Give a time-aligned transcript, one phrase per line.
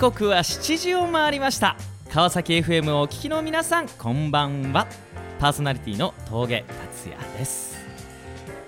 [0.00, 1.76] 刻は7時を回りました。
[2.10, 4.86] 川崎 FM をお聞きの皆さんこんばんは。
[5.38, 7.78] パーソナリティの峠達也です。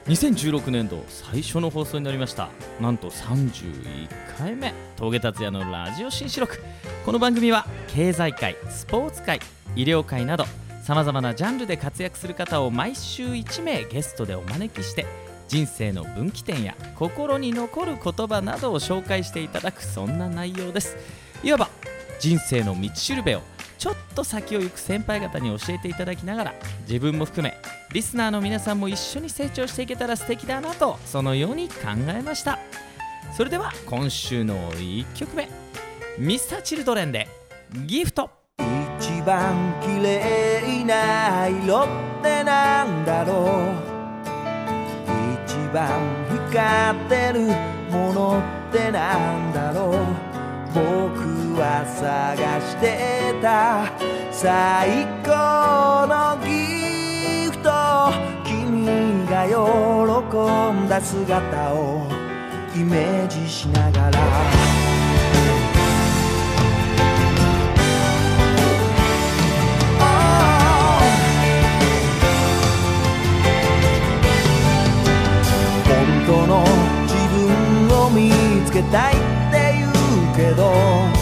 [0.09, 2.51] 2016年度最初の放送になりました。
[2.83, 4.75] なんと31回目。
[4.97, 6.63] 峠達也のラジオ新四録
[7.07, 9.41] この番組は経済界スポーツ界
[9.75, 10.45] 医療界など
[10.83, 15.07] さまざまなジャンルで活躍する方を毎週1名ゲストでお招きして
[15.53, 20.97] 人生の分岐点や心に残る言葉などを紹介していただくそんな内容です。
[21.43, 21.69] いわば
[22.19, 23.43] 人生の道しるべを
[23.77, 26.55] ちょっと先を行く先輩方に教えていただきながら
[26.89, 27.55] 自分も含め
[27.93, 31.75] リスナーの皆さんも一緒に成長していけたら素敵だなとそのように考
[32.09, 32.59] えました。
[33.37, 35.51] それでは今週の1曲目。
[36.19, 37.29] Mr.Children で
[37.85, 38.31] ギフト。
[38.59, 41.89] 一番綺麗な色っ
[42.23, 43.82] てなんだろう。
[45.73, 45.89] 番
[46.51, 47.41] 光ってる
[47.91, 50.23] ものってなんだろう
[50.75, 53.91] 僕は探してた
[54.31, 57.71] 最高のギフト
[58.45, 62.07] 君が喜んだ姿を
[62.77, 64.72] イメージしながら
[78.83, 79.17] けたいっ
[79.53, 79.93] て言う
[80.37, 81.22] けど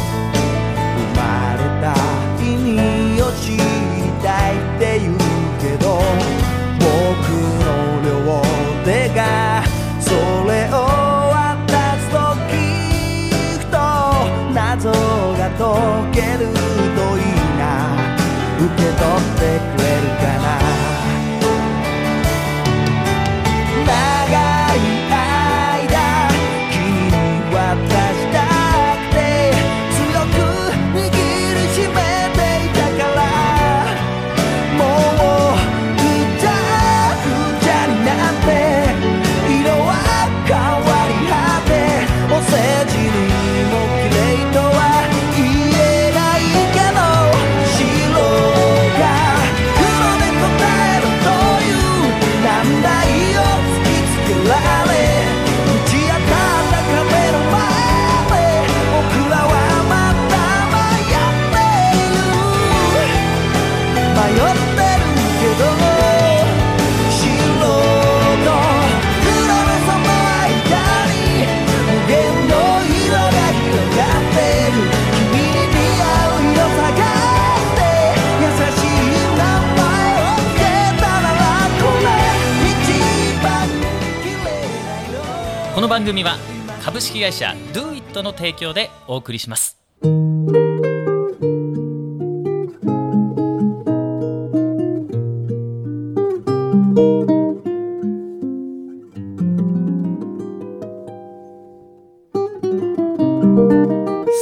[86.00, 86.38] 番組は
[86.83, 89.77] 株式会社 DoIt の提供でお送りします。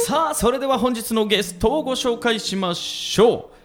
[0.07, 3.58] さあそれでは本日のゲストをご紹介しましょう。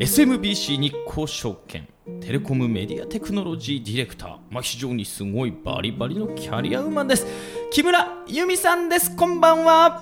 [0.00, 1.86] SMBC 日興証券
[2.22, 7.26] テレコムメディアテクノロジーディレクター、まあ、非常にすごいバリバリのキャリアウーマンです。
[7.70, 9.14] 木村由美さんです。
[9.14, 10.00] こんばんは。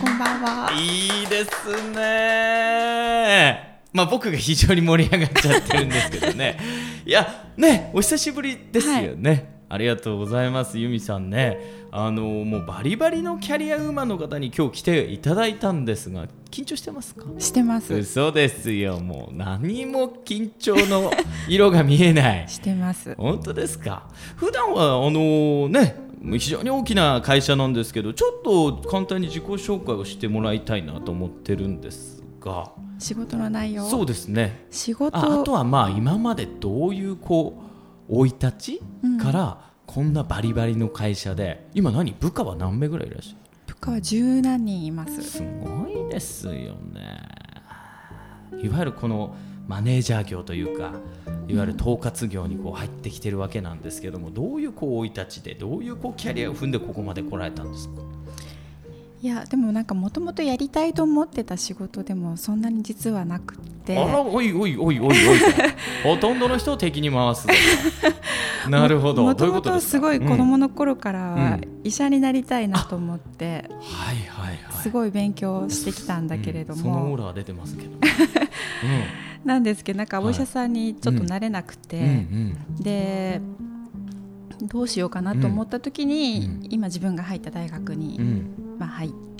[0.00, 0.70] こんばんは。
[0.80, 3.80] いいですね。
[3.92, 6.56] まあ僕が非常に盛り上がっちゃってるんですけどね。
[7.04, 17.24] いやねお久しぶりですよね、ありがとうございます由美さんねあのもうバリバリのキャリアウーマンの方に今日来ていただいたんですが緊張してますか？
[17.38, 17.94] してます。
[17.94, 21.10] 嘘ですよもう何も緊張の
[21.48, 23.14] 色が見えない してます。
[23.16, 24.08] 本当ですか？
[24.36, 25.96] 普段はあのね
[26.38, 33.88] 非常に大きな会社なんですけどちょっと簡単に自己紹介をしてもらいたいなと思ってるんですが仕事の内容？
[33.88, 35.16] そうですね仕事。
[35.16, 37.71] ああとはまあ今までどういうこう
[38.12, 39.18] 生い立ちうん。
[39.18, 42.12] からこんなバリバリの会社で今何？
[42.12, 43.36] 部下は何名ぐらいいらっしゃる？
[43.66, 45.22] 部下は十何人います。
[45.22, 47.28] すごいですよね。
[48.62, 49.34] いわゆるこの
[49.66, 50.92] マネージャー業というか
[51.48, 57.94] いわゆる統括業にこう入ってきてるわけなんですけどもどういうこう生い立ちでどういうこうキャリアを踏んでここまで来られたんですか？
[59.22, 63.98] いやでもなんかもともとやりたいと思ってた仕事でもそんなに実はなくて。
[63.98, 65.14] あらおいおいおいおいおい。
[66.04, 67.46] ほとんどの人を敵に回す
[68.68, 69.22] なるほど。
[69.22, 71.60] もともとですごい子供の頃からうはん。
[71.84, 74.82] 医者になりたいなと思って、うんはいはいはい。
[74.82, 77.90] すごい勉強してきたんだけれどうんそのオも、ーラは出てますけど、
[79.44, 82.08] なんですけどなんかお医者さんにちょっとなれなくて、うんう
[82.80, 82.82] ん。
[82.82, 83.40] で
[84.62, 86.66] どうしようかなと思った時に、うん。
[86.70, 88.30] 今自分が入った大学に、うんう
[88.76, 88.78] ん。
[88.78, 89.31] まあ、入って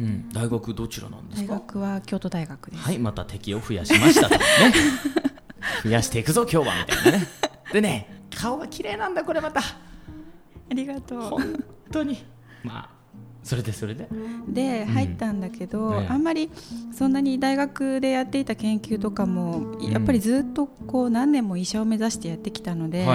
[0.00, 4.38] うん、大学どちらなんです大か学は京都大学です、はいまた敵を増やしましたと。
[4.38, 4.42] ね。
[5.84, 7.26] 増やしていくぞ今日はみたいなね。
[7.72, 9.60] でね顔が綺麗なんだこれまた。
[9.60, 11.20] ありがとう。
[11.22, 12.24] 本当に。
[12.62, 13.02] まあ
[13.42, 14.08] それでそれで。
[14.48, 16.22] で入ったんだけど、ええあん。
[16.22, 16.50] まり
[16.92, 23.06] そんなに大学でやっていた研究とかもやっぱりずっとこう何年も医者を目指してやってきたので、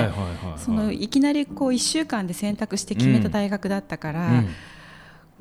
[0.58, 4.50] そのいきなりこう1週間で選択して決めた大学だったから、うん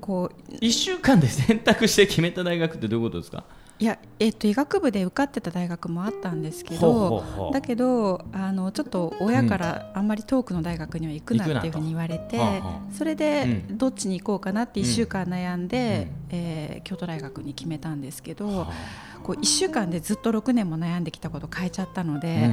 [0.01, 3.45] こう1週間で選択して決めた大学ってどういうことですか？
[3.79, 12.41] いや、えっと医学部で受かってた大学もあったんですけどだけどあのちょっと親からあんまり遠くの大学には行くなっていうふうに言われて
[12.97, 13.77] それでうん。
[13.79, 16.39] どっちに行こうかなって1週間悩んで、うん。
[16.39, 18.73] えー京都大学に決めたんですけど、は
[19.23, 22.51] こう1週間でずっと6年も悩んできたこと変えちゃったのあで、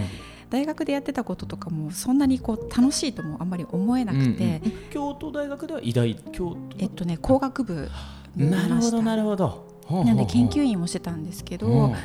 [0.54, 4.62] 大学でやってたこととかもそんなにこう楽しいともあんまり思えなくて、うんうん。
[4.92, 6.58] 京都大学では医大京都。
[6.78, 7.90] えっとね工学部
[8.38, 9.74] なるほどなるほど。
[9.90, 11.96] なんで研究員員もしてたんですけど、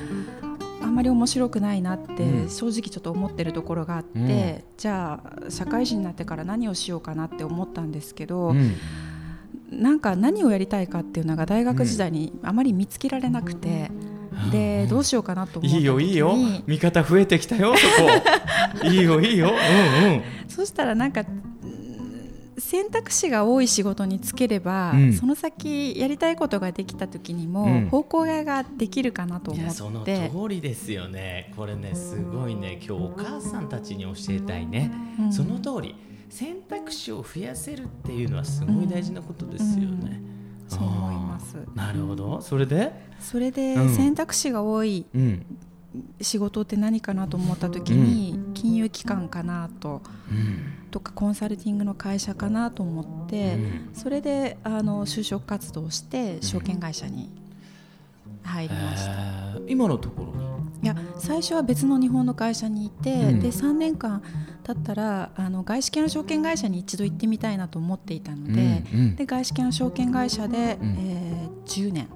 [0.80, 2.48] あんまり面白くないなってうん。
[2.48, 4.62] 正直ちょっと思ってるところがあって、うん。
[4.78, 8.72] じゃあ社会人になってから何をしようかなって思ったんですけど、うん。
[9.70, 13.90] なんか何をやりたいかっていうのが大学時代にあまり見つけられなくて、
[14.50, 16.34] でどうしようかなと思ったいいよいいよ。
[16.66, 17.86] 味方増えてきたよそ
[18.82, 18.86] こ。
[18.88, 19.50] いいよいいよ。
[19.50, 20.22] うんうん。
[20.48, 21.22] そしたらなんか
[21.62, 21.78] うん
[22.58, 25.12] 選択肢が多い仕事に就ければ、うん。
[25.12, 27.88] その先やりたいことができた時にも、うん。
[27.88, 30.30] 方向替えができるかなと思いやそのって。
[30.30, 31.52] 通りですよね。
[31.56, 32.80] これねすごいね。
[32.84, 35.32] 今日お母さんたちに教えたいね、うん。
[35.32, 35.94] その通り。
[36.30, 40.20] 選択肢を増やせるっていうのはすごい大事なことですよね、
[40.68, 41.56] そう思います。
[41.74, 42.40] なるほど。
[42.40, 42.92] それで？
[43.18, 43.94] それでうん。
[43.94, 45.46] 選択肢が多いうん。
[46.20, 50.88] 仕事って何かなと思った時に、金融機関かなとうん。
[50.90, 53.90] とかコンサルティングの会社かなと思って、うん。
[53.94, 57.30] それであの就職活動をして証券会社に
[58.42, 59.64] 入りました、えー。
[59.68, 63.40] 今のところにいや最初は別の日本の会社にいて、うん。
[63.40, 64.22] で3年間
[64.64, 69.16] 経ったらあの外資系の証券会社に一度行ってみたいなと思っていたので,、うんうん。
[69.16, 70.96] で外資系の証券会社で、うん。
[70.98, 72.08] えー10年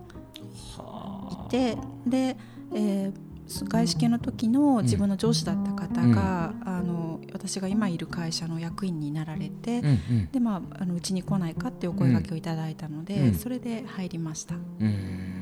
[0.78, 1.76] はいて
[2.06, 2.36] で、
[2.74, 3.32] えー
[3.68, 10.28] 外資系の時の自分の上司だった方が、あの私が今いる会社の役員になられて、うんうん。
[10.32, 13.34] でまあ、あのうちに来ないかっていうお声掛けをいただいたので、うん。
[13.34, 15.41] それで入りました、うん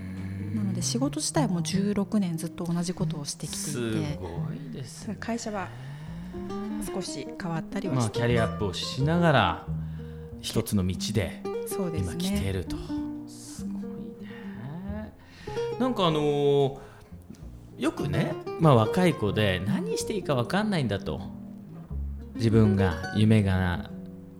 [0.80, 4.18] で仕事自体も16年ずっと同じことをしてきてすいて。
[4.20, 5.16] ごいですね。
[5.20, 5.68] 会社は
[6.94, 9.66] 少し変わったりはまあして、キャリアアップをしながら
[10.40, 11.42] 一つの道で
[11.96, 12.76] 今来てねると、
[13.28, 13.82] すごい
[14.24, 15.12] ね。
[15.78, 16.78] なんかあのー
[17.78, 21.22] よくね、まあ、若い子で何していいか分かんないんだと。
[22.34, 23.90] 自分が夢が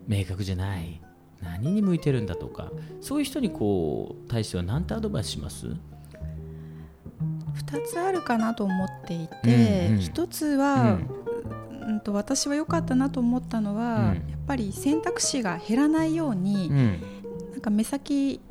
[0.07, 1.01] 明確じゃない。
[1.41, 2.71] 何に向いてるんだとか。
[3.01, 5.75] そういう人にこう対しては何てアドバイスします？
[7.55, 10.01] 2つあるかなと思っていて、うんうん。
[10.01, 10.99] 1つは、
[11.87, 11.99] うん。
[12.01, 14.05] と私は良かったなと思ったのは、うん。
[14.07, 14.15] やっ
[14.47, 17.01] ぱり選択肢が減らないように、うん。
[17.51, 18.50] なんか目先え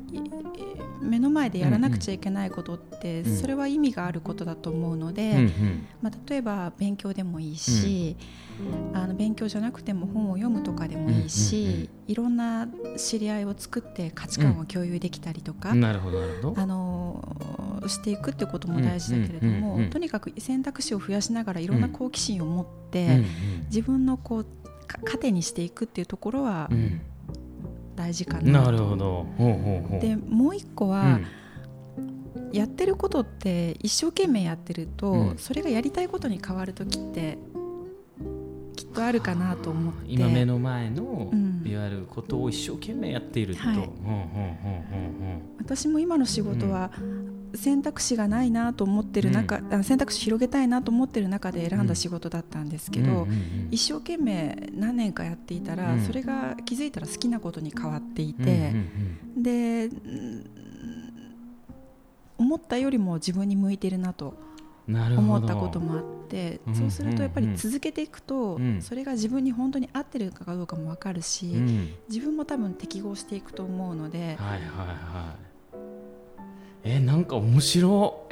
[1.01, 5.49] 目の前でやらなくちゃいけないことって、うんそれは意味があることだと思うので、
[6.01, 8.15] まあ、例えば勉強でもいいし、
[8.93, 12.67] あの勉強じゃなくても本を読むとかでもいいし、いろんな
[12.97, 16.61] 知り合いを作って価値観を共有できたりとか、なるほどなるほど。
[16.61, 23.23] あのーしていくってことも大事だけれども、とにかく選択肢を増やしながらいろんな好奇心を持って、
[23.65, 24.45] 自分のこう
[24.85, 27.01] か糧にしていくっていうところはうん
[28.01, 28.71] 大事かなと。
[28.71, 29.25] なるほど。
[29.37, 29.99] ほうほうほう。
[30.01, 31.19] でもう一個は、
[32.51, 35.37] やってることって一生懸命やってると、うん。
[35.37, 37.37] それがやりたいことに変わる時って
[38.75, 39.99] きっとあるかなと思って。
[40.07, 41.63] 今目の前の、うん。
[41.65, 43.77] いわゆることを一生懸命やっていると、はい。
[43.77, 43.87] うんうんうんう
[45.37, 46.91] ん私も今の仕事は
[47.55, 53.67] 選択肢がないなと思ってる中、あ選択肢広げたいなと思ってる中で選んだ仕事だったんですけど、うんうんうん。
[53.71, 56.01] 一生懸命何年かやっていたら、うん。
[56.01, 58.73] それが気づいたら好きなことに変わっていうんて
[59.35, 60.45] う、んでうん。
[62.37, 64.33] 思ったよりも自分に向いてるなと
[64.87, 68.81] 思ったこともあってうんそうするとやっぱりうん続けていくと、うん。
[68.81, 71.93] それが自分に本当に合ってるかどうかも分かるし、うん。
[72.09, 75.50] 自分も多分適合していくと思うので、はいはいはい
[76.83, 78.27] えなんか面白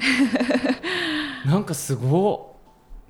[1.45, 2.55] なんかすご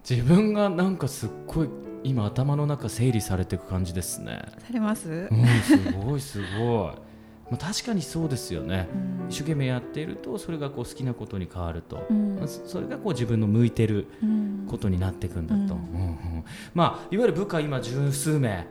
[0.10, 1.70] 自分がなんかすっごい
[2.04, 4.42] 今頭の中整理されていく感じですね。
[4.60, 7.10] されます、うんすごいすごい。
[7.52, 8.88] まあ確かにそうですよね。
[9.22, 9.30] うん。
[9.30, 12.36] 一生懸命やっているとそれがこう好きなことに変わると、うん。
[12.38, 14.66] まあそそれがこう自分の向いてるうん。
[14.68, 16.44] ことになっていくんだと、うん。
[16.74, 18.68] まあ、いわゆる部下今十数名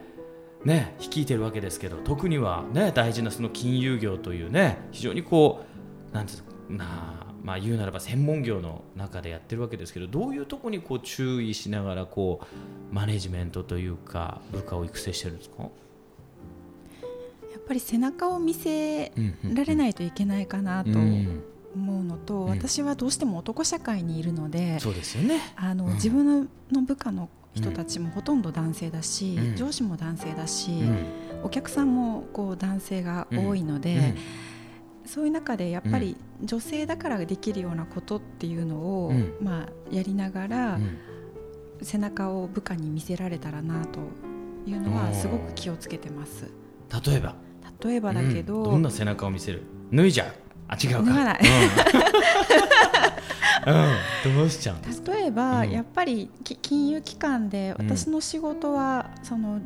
[0.64, 5.64] ね率いてるわけですけど特にはね大事なその金融業というね非常にこ
[6.12, 6.38] うなんていう
[6.70, 15.62] のなあまあ言うならば専門業の中でやってるわけですけどどういうところにこう注意しながらこうマネジメントというか部下を育成してるんですか？
[15.62, 15.68] や
[17.58, 19.12] っぱり背中を見せ
[19.54, 21.42] られないといけないかなとうん
[21.74, 22.48] 思うのと、うん。
[22.48, 25.52] 私はどうしても男社会にいるので、そうですよね。
[25.54, 25.94] あのうん。
[25.94, 29.56] 自分の部下の人たちもほとんど男性だし、うん。
[29.56, 31.06] 上司も男性だし、うん。
[31.44, 34.14] お客さんもこう男性が多いので、
[35.08, 39.32] そういう中でやっぱり女性だからできるようなことっていうのを、うん。
[39.40, 40.98] まあ、やりながら、うん。
[41.82, 44.00] 背中を部下に見せられたらなと
[44.68, 46.46] いうのはすごく気をつけてます。
[47.06, 47.34] 例えば？
[47.84, 48.64] 例えばだけど、うん。
[48.64, 49.62] どんな背中を見せる？
[49.92, 50.32] 脱いじゃう？
[50.68, 51.02] あ違うか。
[51.02, 51.40] 脱がない。
[53.66, 53.74] うん、
[54.30, 54.76] うん、どうしちゃう
[55.16, 55.70] 例えば、うん。
[55.70, 59.62] やっぱりき金融機関でうん私の仕事は、そのうん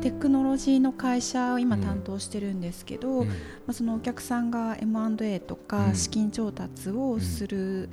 [0.00, 3.28] テクノロジーの会社を今うん担当してるんですけど、うん。
[3.28, 3.34] ま
[3.68, 5.60] あ、そのお客さんが M&A とうん。
[5.62, 7.88] か資金調達をする、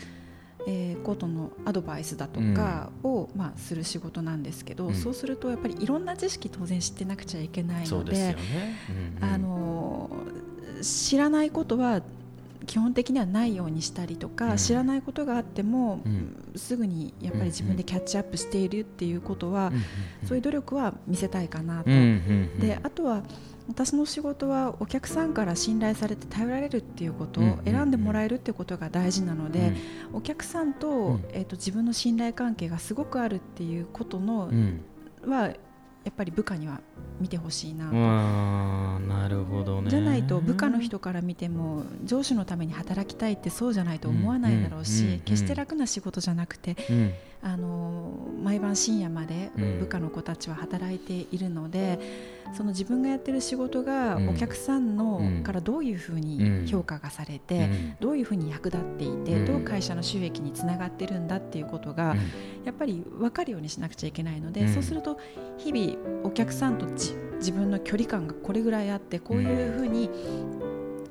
[0.67, 4.93] えーことのアドバイスだとかを、まあ、する仕事なんですけど、うん。
[4.93, 8.35] そうするとやっぱりいろんな知識当然知ってなくちゃいけないので
[10.81, 12.01] 知らないことは
[12.65, 14.57] 基本的にはないようにしたりとか、うん。
[14.57, 16.51] 知らないことがあっても、うん。
[16.55, 19.81] すぐにやっぱり自分でキャッチアップしているっていうことは、うんうん
[20.25, 21.89] そういう努力は見せたいかなと。
[21.89, 23.23] であとは
[23.67, 29.73] 私の仕事はお客さんから信頼されて頼られるっていうことを選んでもらえるっていうことが大事なので、
[30.13, 31.25] お客さんと,、うん。
[31.31, 34.81] えー、と自分の信頼関係がすごくあるっていうことの、うん。
[35.27, 35.53] は
[36.03, 36.81] やっぱり部下には
[37.19, 37.95] 見てほしいなと。
[37.95, 39.89] なるほどね。
[39.89, 47.13] じゃないと部下の人から見ても上司のために働きたいってそうじゃないと思わないだろうし、決して楽な仕事じゃなくて、うん。
[47.43, 49.79] あの毎晩深夜までうん。
[49.79, 51.99] 部下の子たちは働いているので、
[52.53, 54.29] その自分がやってる仕事がうん。
[54.29, 56.21] お客さんの、うんからどういうふううん。
[56.21, 57.95] に評価がされて、うん。
[57.99, 59.45] どういうふうに役立っていて、うん。
[59.45, 62.15] どう会社の収益につながってるんだっていうことが、
[62.63, 64.73] やっぱり分かるようにしなくちゃいけないので、うん。
[64.73, 65.17] そうすると
[65.57, 70.09] 日々お客さんとじ自分の距離感がこれぐらいあってこういうふうに、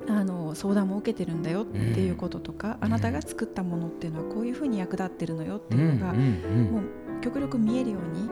[0.07, 8.29] あの相談も受けてるんだよっていうこととか、あなたが作ったものっていうのはこういうふうに役立ってるのよっていうのが、もう極力見えるように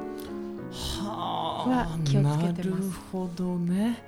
[0.72, 1.19] は
[1.60, 2.82] は気をつけてます。
[2.82, 4.02] なるほどね。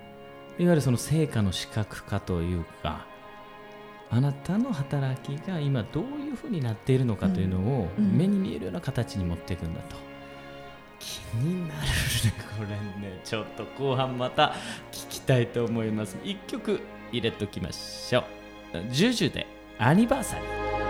[0.60, 3.06] いわゆるその成果の視覚化というか
[4.10, 8.18] あなたの働きが今どういうふうになっているのかというのをうんうん。
[8.18, 9.96] 目に見えるような形に持っていくんだと、
[11.00, 11.82] 気になる。
[11.82, 11.86] ね
[12.58, 14.54] これねちょっと後半また
[14.92, 16.18] 聞きたいと思います。
[16.24, 16.82] 一曲
[17.12, 18.24] 入れときましょう。
[18.92, 19.48] ジュジュで
[19.80, 20.81] アニバーサリー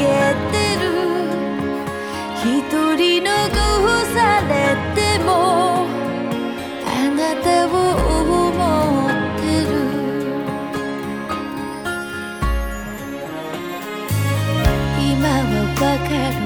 [0.00, 0.06] げ
[0.52, 0.84] てる。
[2.42, 2.46] 一
[2.96, 3.28] 人残
[4.14, 4.52] され
[4.94, 5.28] ても
[6.86, 6.88] あ
[7.18, 7.68] なたを
[8.20, 8.28] 思
[9.06, 9.08] っ
[9.40, 9.72] てる。
[14.98, 16.39] 今はわかる。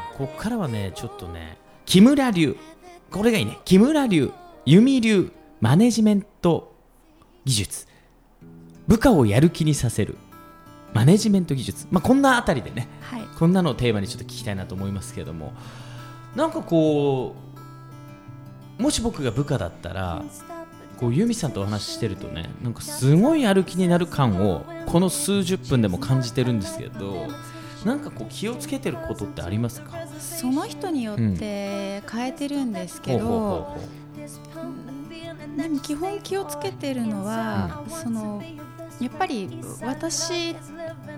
[0.00, 2.56] なここからはねちょっとね木村流。
[3.10, 3.58] これがいいね。
[3.64, 4.30] 木村流
[4.64, 6.74] 由美流マネジメント
[7.44, 7.86] 技術。
[8.86, 10.16] 部下をやる気にさせる。
[10.92, 11.86] マネジメント技術。
[11.90, 13.22] まあこんなあたりでねはい。
[13.38, 15.52] こんなのをテーマにちょっと聞きたいなと思いますけれども。
[16.36, 17.34] なんかこ
[18.78, 20.22] うもし僕が部下だったら
[20.98, 27.26] こうユミさんとお話ししてるとねなんかすごいやる気になる感をこの数十分でも感じてるんですけど
[27.84, 30.06] なんかこう気をつけてることってありますか？
[30.18, 33.76] その人によって変えてるんですけど、
[35.56, 38.42] でも基本気をつけてるのは、その
[39.00, 40.54] やっぱり私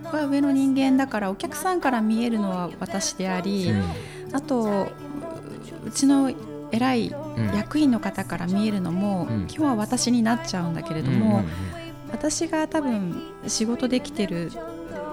[0.04, 3.84] は上の人間だからお客さんから見えるのは私であり、う
[4.32, 4.86] あと
[5.84, 6.32] うちの
[6.70, 7.56] 偉いうん。
[7.56, 9.40] 役員の方から見えるのも、うん。
[9.42, 11.48] 今日は私になっちゃうんだけれども、うんうん。
[12.10, 14.52] 私が多分仕事できてる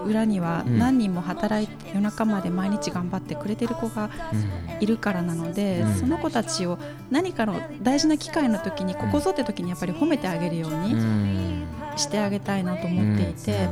[0.05, 0.79] 裏にはうん。
[0.79, 4.83] 何人も働いて夜中まで毎日頑張ってくれてる子がうん。
[4.83, 5.95] いるからなので、うん。
[5.95, 6.77] その子たちを
[7.09, 11.67] 何かの大事な機会の時にここぞって時にやっぱり褒めてあげるよううにん。
[11.95, 13.69] してあげたいなと思っていて、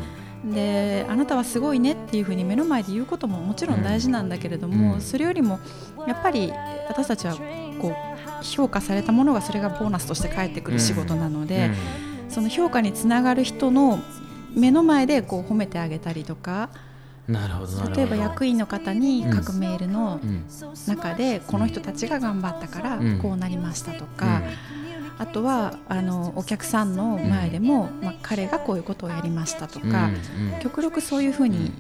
[0.54, 5.02] であなたはすごいねっていうふうに目の前で言うことももちろん大事なんだけれども、うん。
[5.02, 5.60] それよりも
[6.08, 6.52] やっぱり
[6.90, 7.36] 私たちは
[7.82, 11.72] こう評価されたものがそれがボーナスとして返ってくる仕事なので、
[12.30, 14.00] その評価につながる人の
[14.58, 16.70] 目の前でこう褒めてあげたりとか。
[16.74, 16.88] うん
[17.28, 17.90] なるほど。
[17.94, 20.46] 例えば役員の方に書くメールのうん
[20.88, 23.20] 中でこの人たちが頑張ったからうん。
[23.20, 24.42] こうなりましたとか、
[25.20, 30.60] あとはあのお客さんの前でも、まあ、彼がこういうことをやりましたとうんか、うん。
[30.62, 31.72] 極力そういうふうに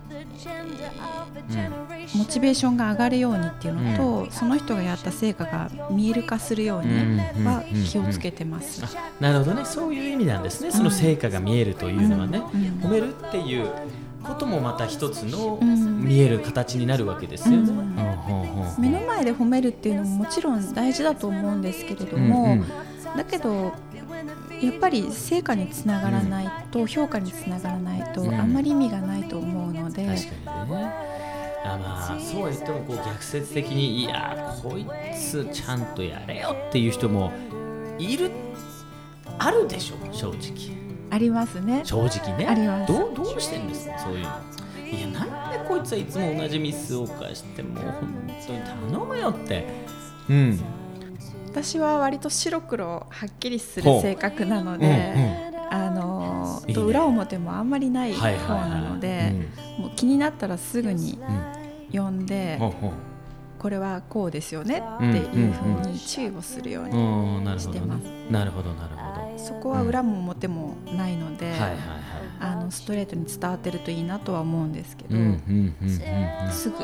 [2.15, 8.83] モチベーションが上がるようにっていうのと、その人がやった成果が見える化するようには気をつけてます。
[8.83, 9.65] あなるほどね。
[9.65, 10.71] そういう意味なんですね。
[10.71, 12.61] その成果が見えるというのはね、うん。
[12.81, 13.69] 褒めるっていう
[14.23, 16.03] こともまた一つのうん。
[16.03, 17.57] 見える形になるわけですよ。
[17.61, 17.69] ね。
[17.69, 17.77] うん。
[17.79, 17.87] うん
[18.79, 22.67] 目の前で褒めるっていうのももちろん大事だと思うんですけれども、うんうん。
[23.17, 23.73] だけど
[24.61, 28.33] やっぱり成果につながらないと、評価につながらないと、うん。
[28.33, 31.17] あんまり意味がないと思うので、確かにね。
[31.63, 37.31] あまあそうは言ってもこう逆説的にいやこいつちゃんとやれよっていう人も
[37.99, 38.31] いる
[39.37, 41.81] あるでしょ正直ありますね。
[41.83, 42.45] 正直ね。
[42.47, 42.93] あります。
[42.93, 43.99] どうどうしてんですか？
[43.99, 44.29] そういうの。
[44.87, 48.13] いやなんでこいつはいつも同じミスを犯してもう本
[48.45, 49.65] 当に頼むよって。
[50.29, 50.59] うん。
[51.47, 56.73] 私は割と白黒はっきりする性格なのうんで、あのいいね。
[56.73, 58.69] と裏表もあんまりないはいはい方はい。
[58.69, 59.33] なので、
[59.79, 61.19] もう気になったらすぐに
[61.93, 62.01] うん。
[62.03, 62.91] 呼んで、ほうほう。
[63.59, 66.91] これはこうですよねっていうふうに注意をするように、
[67.59, 71.53] してまねなるほどなるほどそこは裏も表もないので、
[72.39, 75.09] あのストレートに伝わってるといいなとは思うんですけど、
[76.51, 76.77] すぐ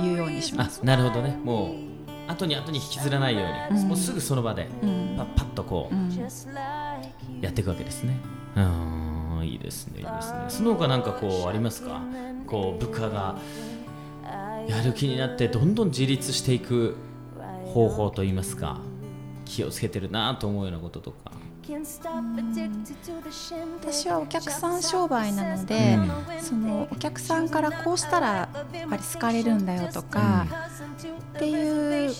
[0.00, 0.84] 言うようにしまあす。
[0.84, 1.38] なるほどね。
[1.42, 3.88] もう後に後に引きずらないように、うん。
[3.88, 5.14] もうすぐその場でうん。
[5.16, 6.10] パッパッとこう、うん。
[7.40, 8.16] やっていくわけですね。
[8.56, 10.38] うんいいですねいいですね。
[10.48, 12.02] その他なんかこうありますか？
[12.46, 13.38] こう部下が
[14.68, 16.96] やる気になってどんどん自立していく
[17.66, 18.80] 方法といいますか
[19.44, 21.32] 気をつけてるなと思うようなこととか
[23.80, 25.98] 私はお客さん商売なので、
[26.40, 30.46] うそのお客さんからこうしたらやっぱり好かれるんだよとか、
[31.36, 32.12] っていう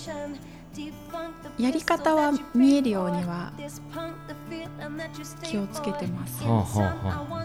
[1.59, 3.53] やり方は見えるようには
[5.43, 6.43] 気をつけてます。
[6.45, 6.65] お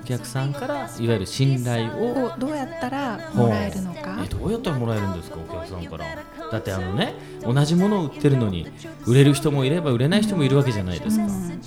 [0.03, 4.21] 客さんからいわゆる信頼をどうやったらもらえるのか？
[4.23, 6.05] えどうやったらもらえるんですかお客さんから。
[6.51, 8.67] だってあのね同じものを売ってるのに
[9.05, 11.61] 売れる人もいれば売れない人もいるわけじゃないですか、うん。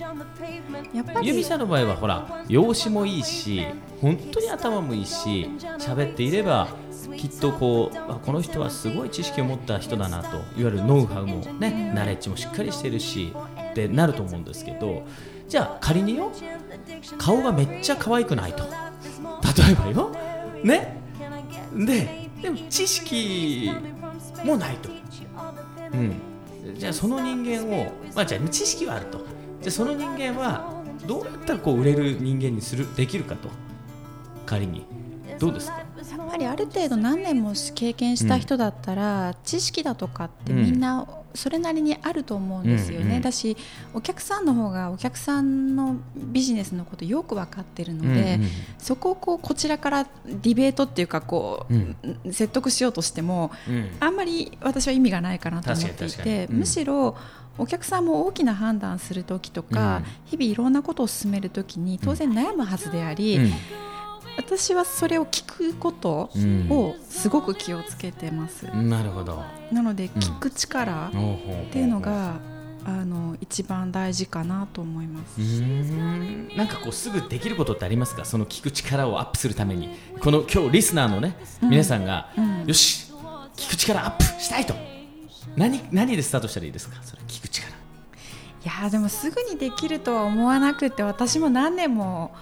[0.94, 3.66] やっぱりユミさんの場合はほら容姿もいいし
[4.00, 6.68] 本当に頭もいいし喋っていれば
[7.16, 13.32] きっとこうあこの人はすごい知識を持った人だなといわゆるノウハウもねナレッジもしっかりしてるし
[13.70, 15.02] ってなると思うんですけど
[15.48, 16.30] じゃあ仮によ
[17.18, 18.64] 顔がめっちゃ可愛くないと。
[18.64, 20.14] 例えばよ
[20.62, 21.00] ね？
[21.74, 23.70] ででも知識
[24.44, 24.90] もないと、
[25.92, 26.14] うん、
[26.76, 29.18] じゃあその人間を、まあ、じゃあ知識はあると。
[29.60, 30.72] じゃあその人間は
[31.06, 33.48] どうやったらこう売れる人間にするできるかと。
[34.46, 34.86] 仮に。
[35.38, 35.82] どうですか？
[36.38, 43.56] りある程度何年も経験した人だったら、知識だとかってみんなそれなりにあると思うんですよね、うんうんだし
[43.94, 48.48] お客さんの方がお客さんのビジネスのことよく分かってるので、うんうん
[48.78, 51.96] そこをこうこちらからディベートっていうかこう、うん。
[52.32, 53.90] 説得しようとしてもうん。
[54.00, 56.58] あんまり私は意味がないかなと思っていて、にうん。
[56.60, 57.16] むしろ
[57.58, 63.52] お客さんも大きな判断する時とか、日々いろんなことを進める時に当然悩むはずであり、
[64.38, 66.68] 私はそれを聞くことうん。
[66.70, 69.42] をすごく気をつけてます、うんなるほど。
[69.72, 71.12] なので聞く力っっ
[71.72, 72.36] ていうのが、
[72.84, 75.40] あの一番大事かなと思います。
[75.40, 76.56] ん。
[76.56, 78.24] なんかこうすぐできることってありますか？
[78.24, 79.90] その聞く力をアップするために。
[80.20, 81.70] この今日リスナーのね、うん。
[81.70, 82.64] 皆さんが、うん。
[82.64, 83.12] よし
[83.56, 84.74] 聞く力アップしたいと。
[85.56, 86.96] 何何でスタートしたらいいですか？
[87.02, 87.68] それ聞く力。
[87.68, 87.72] い
[88.64, 92.32] やーでもすぐにできるとは思わなくて私も何年も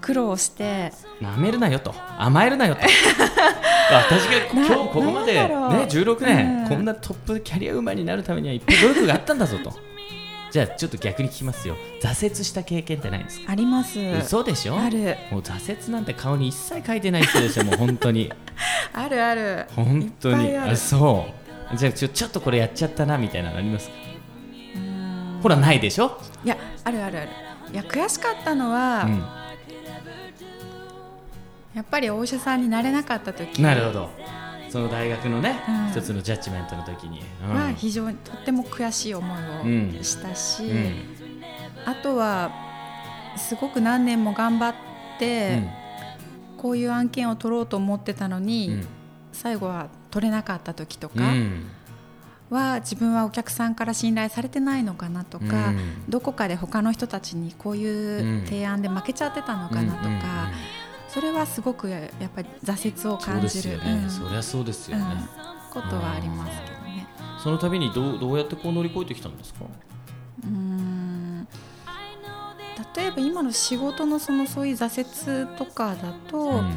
[0.00, 0.92] 苦労して。
[1.20, 1.94] なめるなよと。
[2.18, 2.80] 甘えるなよと。
[3.92, 5.86] 私が今日なここまで、ね、なんだろう。
[5.86, 6.68] 16年、うん。
[6.68, 9.72] こんなトップキャリアウーマンになるためにはいっぱい努力があったんだぞと。
[10.52, 11.76] じゃあちょっと逆に聞きますよ。
[12.02, 13.52] 挫折した経験ってないんですか？
[13.52, 13.98] あります。
[14.00, 14.78] 嘘でしょ？
[14.78, 15.16] ある。
[15.30, 18.32] もう挫折なんて顔に一切書いてない人でしょ もう本当に。
[18.92, 19.66] あるある。
[19.76, 20.56] 本当に。
[20.56, 21.26] あそ
[21.72, 21.76] う。
[21.76, 23.94] じゃあちょちょっとこれやっちゃったなみたいなのありますか？
[24.74, 27.28] うんほらないでしょ、いやあるあるある。
[27.72, 29.24] いや悔しかったのは、うん、
[31.74, 33.62] やっぱりお医者さんになれなかった時。
[33.62, 34.10] なるほど。
[34.70, 35.90] その大学のね、うん。
[35.90, 37.54] 一つのジャッジメントの時に、うん。
[37.54, 39.26] は非常にとっても悔しい思
[39.64, 39.94] うん。
[39.94, 40.94] いをしたし、うん。
[41.86, 42.50] あとは
[43.36, 44.74] すごく何年も頑張っ
[45.18, 45.62] て、
[46.56, 48.86] こういう案件を取ろうと思ってたのに、うん。
[49.32, 51.62] 最後は取れなかった時とうかん。
[52.50, 56.04] は、自分はお客さんから信頼されてないのかなとか、うん。
[56.08, 60.50] どこかで他の人たちにこういう提案で負けちゃってたのかなとか、
[61.12, 63.80] それはすごくやっぱり挫折を感じる。
[64.08, 65.04] そりゃそうですよね、
[65.74, 65.82] うん。
[65.82, 67.06] ことはありますけどね。
[67.42, 69.64] その度にどうどうやってこう乗り越えてきたんですか？
[69.64, 71.48] うーん。
[72.96, 76.72] 例えば今の仕事のそのそういう挫折とかだと、うん。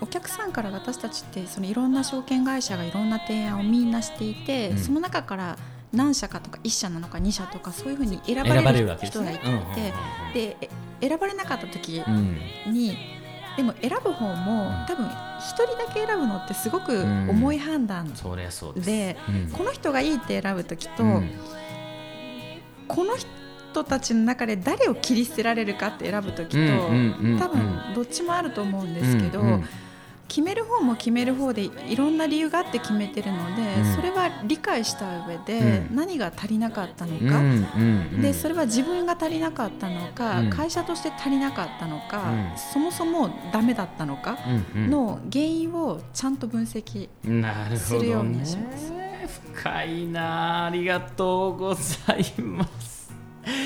[0.00, 4.78] お客さんから私たちってそのいろんな証券会社がいろんな提案をみんなしていて、うん。
[4.78, 5.58] その中から
[5.92, 9.44] 何社かとか1社なのか2社とかそういうふうに選ばれれる人がいて、
[10.32, 10.70] でえ
[11.08, 12.02] 選ばれなかった時
[12.66, 12.96] に、
[13.56, 14.86] でも選ぶ方も、うん。
[14.86, 15.10] 多分1
[15.40, 17.30] 人だけ選ぶのってすごくうん。
[17.30, 18.06] 重い判断
[18.76, 19.16] で
[19.52, 21.30] この人がいいって選ぶ時と、うん。
[22.88, 26.58] この人たちの中で誰を切り捨てられるかって選ぶ時と、
[27.38, 29.42] 多分どっちもあると思うんですけど、
[30.28, 33.94] 決める方も決める方でいろんな理由があって決めてるので、うん。
[33.94, 35.58] それは理解した上で
[35.88, 35.96] うん。
[35.96, 37.66] 何が足りなかったのうんか、うん
[38.14, 38.22] うん。
[38.22, 40.50] でそれは自分が足りなかったのか、うん。
[40.50, 42.52] 会社として足りなかったのか、うん。
[42.72, 44.38] そもそもダメだったのか
[44.74, 47.08] の原因をちゃんと分析
[47.76, 48.92] するようにねします。
[49.52, 50.66] 深いな。
[50.66, 53.12] ありがとうございます。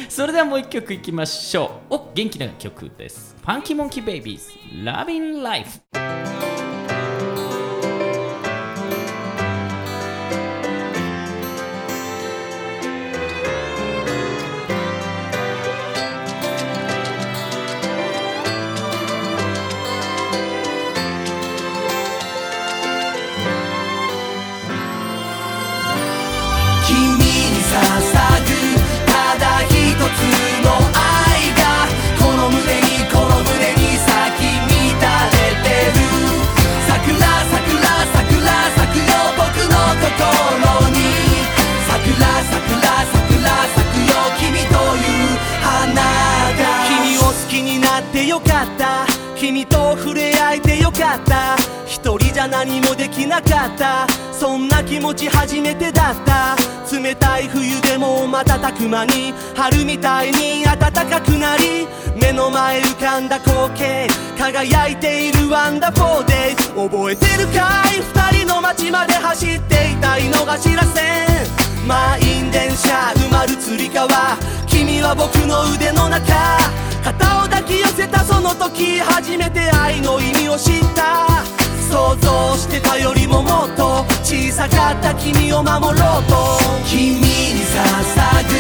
[0.09, 1.95] それではもう一曲いきましょう。
[1.95, 3.37] お元気な曲です。
[3.41, 6.46] ファンキーモンキーベイビーズ Loving Life 君に
[52.57, 54.07] 何もできなかった。
[54.33, 56.57] そんな気持ち初めてだった。
[56.91, 61.87] 冷たい冬でも瞬く間に春みたいに暖かくなり
[62.19, 68.01] 目の前浮かんだ光景輝いているワンダフォーデイ覚えてるかい？
[68.33, 71.27] 二人の街まで走っていた井の頭線。
[71.87, 74.09] 満員電車埋まるつり革
[74.67, 76.33] 君君は僕の腕の中。
[77.05, 81.45] 肩を抱き寄せたその時初めて愛の意味を知った。
[81.91, 86.59] 想像してたよりももっと小さかった君を守ろうと。
[86.85, 87.79] 君に捧
[88.49, 88.55] ぐ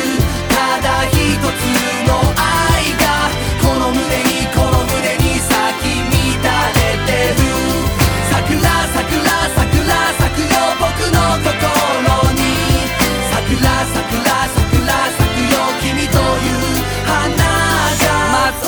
[0.48, 1.42] ただ一つ
[2.06, 3.04] の愛が
[3.62, 5.50] この胸にこの胸に咲
[5.82, 5.84] き
[6.42, 7.42] 乱れてる。
[8.30, 8.62] 桜
[8.94, 9.02] 桜
[9.56, 9.66] 桜
[10.18, 11.50] 咲くよ僕の心
[12.34, 12.40] に。
[13.32, 14.55] 桜桜桜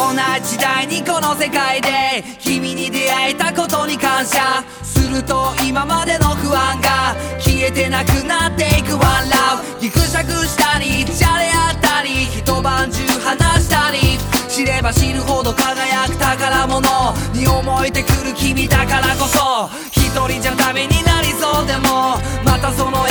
[0.08, 4.64] 同じ時代にこの世界で君に出会えたことに感謝。
[4.82, 14.18] すると今までの不安が消えてなくなっていく One Love ギクシャクしたりじゃれ合ったり一晩中話したり。
[14.48, 16.80] 知れば知るほど輝く宝物。
[17.34, 22.16] に思えてくる君だからこそ一人じゃダメになりそうでも。
[22.44, 23.06] またその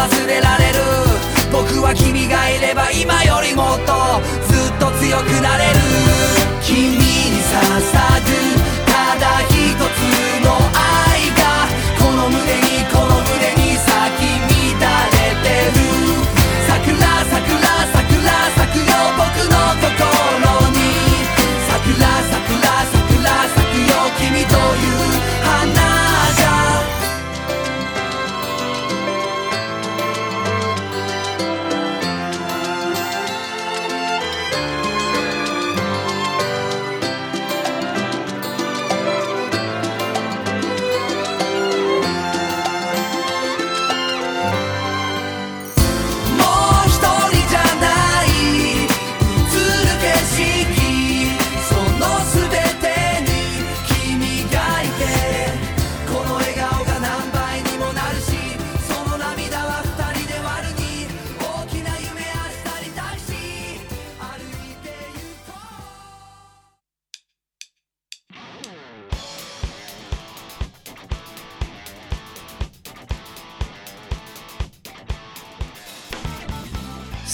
[0.00, 0.80] 忘れられる
[1.52, 3.92] 僕は君がいれば今よりもっと
[4.48, 5.80] ずっと強くなれる
[6.64, 7.84] 君に捧
[8.24, 8.32] ぐ
[8.88, 10.00] ただ一つ
[10.40, 11.68] の愛が
[12.00, 14.40] この胸にこの胸に咲き
[14.80, 15.84] 乱れてる
[16.64, 16.96] 桜
[17.28, 17.60] 桜
[17.92, 21.28] 桜咲くよ僕の心に
[21.68, 25.19] 桜桜桜咲くよ君という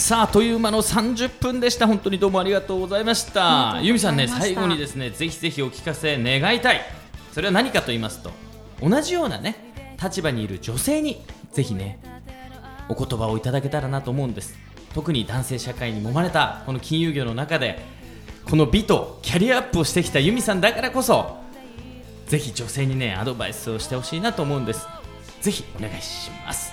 [0.06, 1.88] さあという間の30分でした。
[1.88, 3.80] 本当にどうもありがとうございました。
[3.82, 6.80] 由美さんね最後にですねぜひぜひお聞かせ願いたい。
[7.32, 8.30] それは何かと言いますと
[8.80, 9.56] 同じようなね
[10.00, 11.98] 立場にいる女性にぜひね
[12.88, 14.56] お言葉をいただけたらなと思うんです。
[14.94, 17.80] 特に男性社会に揉まれたこの金融業の中で
[18.48, 21.36] この美とキャリアアップをしてきた由美さんだからこそ
[22.28, 24.86] ぜひ女性にねアドバイスをしてほしいなと思うんです。
[25.40, 26.72] ぜひお願いします。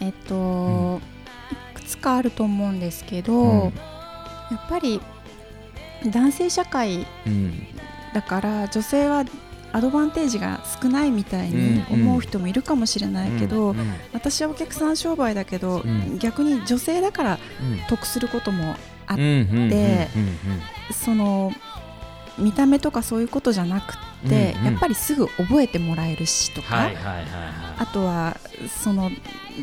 [0.00, 1.13] えっと、いく
[1.94, 3.60] つかあると思うんですけど、うん。
[3.60, 3.70] や
[4.56, 5.00] っぱり
[6.06, 7.66] 男性社会うん。
[8.12, 9.24] だから女性は
[9.72, 13.74] アドバンテージが少ないみたいにうん思う人もいるかもしれないけど、
[14.12, 16.18] 私はお客さん商売だけど、ん。
[16.18, 17.38] 逆に女性だから
[17.88, 18.76] 得することも
[19.06, 19.70] あっうんうんうんうんうん。
[20.92, 21.52] その
[22.38, 24.72] 見た目とかそういうことじゃなくって、うんうん。
[24.72, 26.90] やっぱりすぐ覚えてもらえるしとか、
[27.78, 28.36] あとは
[28.82, 29.10] その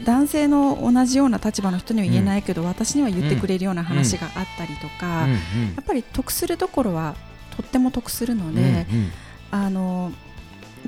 [0.06, 5.32] 男性の同じような立場の人には言えないけど、私には言ってくれるような話があったりとか、うん。
[5.32, 5.38] うん
[5.76, 7.16] やっぱり得するところは
[7.58, 9.12] とっても得するので、うん
[9.52, 10.12] あの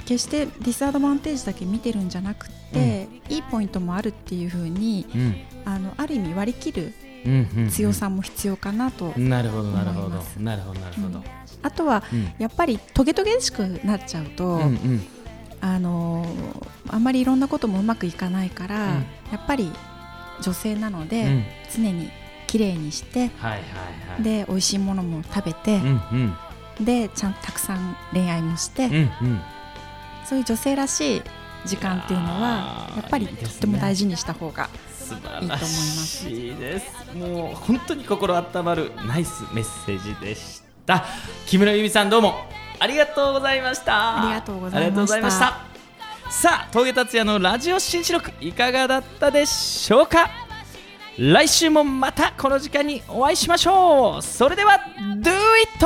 [0.06, 5.36] 決してディスアドバンテージだけ見てるんじゃなくて、いいポイントもあるっていう風にうん。
[5.66, 7.13] あのある意味割り切るうんうん
[7.70, 10.06] 強さも必要かなと、なるほどなるほど。
[10.08, 10.36] 思います。
[10.38, 11.24] なるほどなるほど。
[11.62, 12.34] あとはうん。
[12.38, 15.08] やっぱりトゲトゲしくなっちゃうと、うんうん。
[15.62, 16.26] あの
[16.90, 18.92] あんまりいろんなこともうまくいかないから、うん。
[18.92, 19.72] やっぱり
[20.42, 21.44] 女性なので、うん。
[21.74, 22.10] 常に
[22.48, 23.60] 綺麗にしてはいはいは
[24.20, 24.24] い。
[24.24, 26.02] で美味しいものも食べてう、ん
[26.80, 26.86] うん。
[26.86, 29.42] でちゃんとたくさん恋愛もして、うんうん。
[30.26, 31.22] そういう女性らしい
[31.66, 36.86] 時間っていうのはーやっぱりとっても大事にした方が素いいと思いま晴らすしいです。
[37.16, 41.06] もう本当に心温まるナイスメッセージでした。
[41.46, 42.50] 木村由美さんどうも。
[42.80, 44.24] ありがとうございました。
[44.24, 44.78] ありがとうございました。
[44.78, 45.74] ありがとうございました。
[46.30, 50.30] さあ峠達也のラジオ新四六いかがだったでしょうか？
[51.18, 54.22] 来週もまたこの時間にお会いしましょう。
[54.22, 54.80] それでは
[55.22, 55.86] Do it!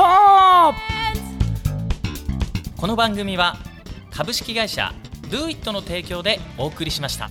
[2.78, 3.58] この番組は
[4.10, 7.30] 株式会社 Do it の提供でお送りしました。